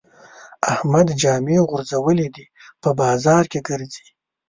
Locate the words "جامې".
1.21-1.57